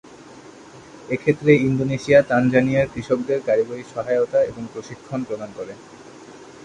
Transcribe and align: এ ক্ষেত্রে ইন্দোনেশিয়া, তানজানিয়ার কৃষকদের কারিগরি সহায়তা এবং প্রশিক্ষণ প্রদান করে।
এ 1.09 1.15
ক্ষেত্রে 1.17 1.51
ইন্দোনেশিয়া, 1.67 2.19
তানজানিয়ার 2.21 2.91
কৃষকদের 2.93 3.39
কারিগরি 3.45 3.83
সহায়তা 3.93 4.39
এবং 4.43 4.63
প্রশিক্ষণ 4.73 5.19
প্রদান 5.23 5.49
করে। 5.57 5.73